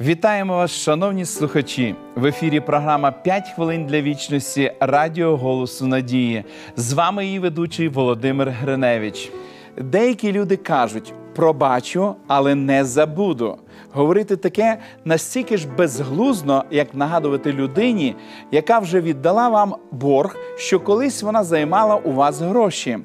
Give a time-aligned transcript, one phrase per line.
[0.00, 1.94] Вітаємо вас, шановні слухачі!
[2.14, 6.44] В ефірі програма «5 хвилин для вічності Радіо Голосу Надії.
[6.76, 9.32] З вами її ведучий Володимир Гриневич.
[9.76, 13.58] Деякі люди кажуть: пробачу, але не забуду.
[13.92, 18.16] Говорити таке настільки ж безглуздно, як нагадувати людині,
[18.50, 22.98] яка вже віддала вам борг, що колись вона займала у вас гроші.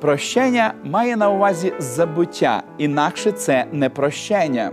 [0.00, 4.70] Прощення має на увазі забуття, інакше це не прощення.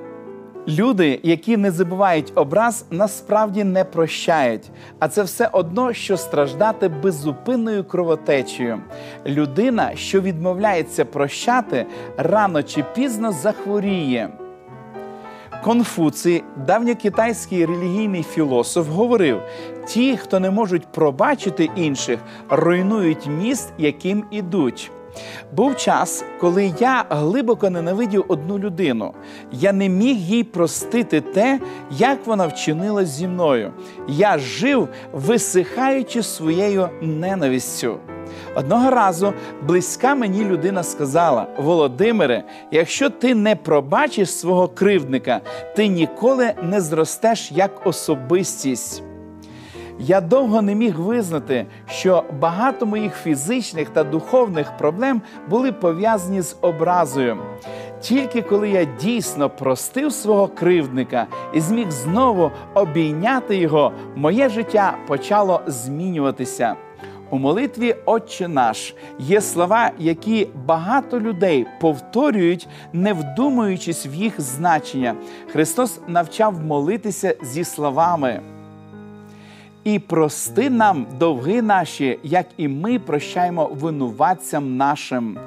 [0.67, 7.83] Люди, які не забувають образ, насправді не прощають, а це все одно, що страждати беззупинною
[7.83, 8.81] кровотечею.
[9.25, 11.85] Людина, що відмовляється прощати,
[12.17, 14.29] рано чи пізно захворіє.
[15.63, 19.41] Конфуцій, давньокитайський релігійний філософ, говорив:
[19.87, 24.91] ті, хто не можуть пробачити інших, руйнують міст, яким ідуть.
[25.51, 29.13] Був час, коли я глибоко ненавидів одну людину.
[29.51, 31.59] Я не міг їй простити те,
[31.91, 33.73] як вона вчинила зі мною.
[34.07, 37.97] Я жив, висихаючи своєю ненавистю.
[38.55, 39.33] Одного разу
[39.67, 45.41] близька мені людина сказала: Володимире, якщо ти не пробачиш свого кривдника,
[45.75, 49.03] ти ніколи не зростеш як особистість.
[50.03, 56.55] Я довго не міг визнати, що багато моїх фізичних та духовних проблем були пов'язані з
[56.61, 57.37] образою.
[57.99, 65.61] Тільки коли я дійсно простив свого кривдника і зміг знову обійняти його, моє життя почало
[65.67, 66.75] змінюватися.
[67.29, 75.15] У молитві Отче наш є слова, які багато людей повторюють, не вдумуючись в їх значення.
[75.51, 78.41] Христос навчав молитися зі словами.
[79.83, 85.37] І прости нам довги наші, як і ми прощаємо винуватцям нашим.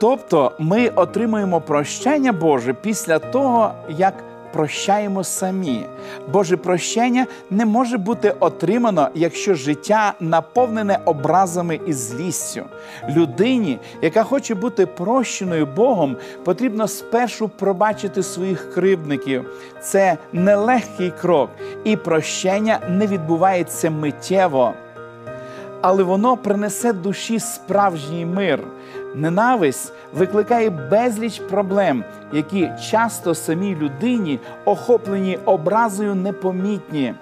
[0.00, 4.14] Тобто ми отримуємо прощення Боже після того, як
[4.58, 5.86] прощаємо самі.
[6.32, 12.62] Боже прощення не може бути отримано, якщо життя наповнене образами і злістю.
[13.08, 19.50] Людині, яка хоче бути прощеною Богом, потрібно спершу пробачити своїх кривдників.
[19.80, 21.50] Це нелегкий крок,
[21.84, 24.72] і прощення не відбувається миттєво.
[25.80, 28.64] Але воно принесе душі справжній мир.
[29.14, 37.14] Ненависть викликає безліч проблем, які часто самій людині, охоплені образою, непомітні.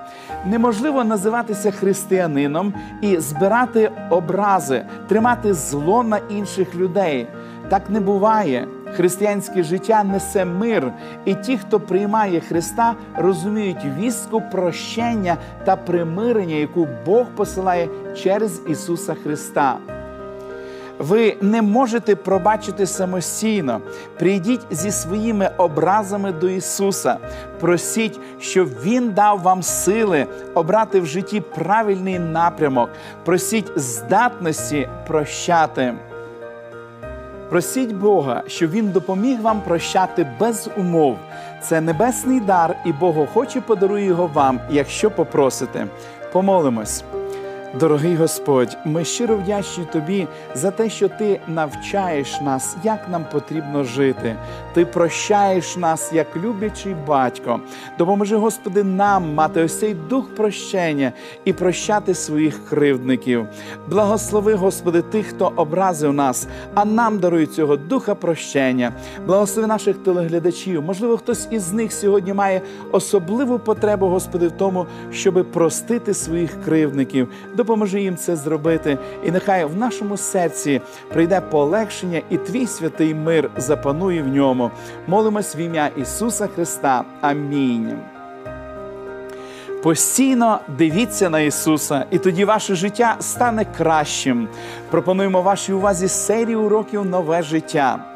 [0.47, 7.27] Неможливо називатися християнином і збирати образи, тримати зло на інших людей.
[7.69, 8.69] Так не буває.
[8.97, 10.93] Християнське життя несе мир,
[11.25, 19.15] і ті, хто приймає Христа, розуміють вістку прощення та примирення, яку Бог посилає через Ісуса
[19.15, 19.96] Христа.
[20.99, 23.81] Ви не можете пробачити самостійно.
[24.19, 27.17] Прийдіть зі своїми образами до Ісуса.
[27.61, 32.91] Просіть, щоб Він дав вам сили обрати в житті правильний напрямок.
[33.25, 35.95] Просіть здатності прощати.
[37.49, 41.17] Просіть Бога, щоб Він допоміг вам прощати без умов.
[41.63, 45.87] Це небесний дар, і Бог охоче подарує його вам, якщо попросите.
[46.33, 47.05] Помолимось.
[47.75, 53.85] Дорогий Господь, ми щиро вдячні Тобі за те, що Ти навчаєш нас, як нам потрібно
[53.85, 54.37] жити.
[54.75, 57.61] Ти прощаєш нас як люблячий батько.
[57.99, 61.13] Допоможи, Господи, нам мати ось цей дух прощення
[61.45, 63.47] і прощати своїх кривдників.
[63.89, 68.93] Благослови, Господи, тих, хто образив нас, а нам даруй цього духа прощення.
[69.27, 70.83] Благослови наших телеглядачів.
[70.83, 72.61] Можливо, хтось із них сьогодні має
[72.93, 79.65] особливу потребу, Господи, в тому, щоби простити своїх кривдників допоможи їм це зробити, і нехай
[79.65, 80.81] в нашому серці
[81.13, 84.71] прийде полегшення, і твій святий мир запанує в ньому.
[85.07, 87.05] Молимось в ім'я Ісуса Христа.
[87.21, 87.99] Амінь.
[89.83, 94.49] Постійно дивіться на Ісуса, і тоді ваше життя стане кращим.
[94.91, 98.16] Пропонуємо вашій увазі серію уроків нове життя.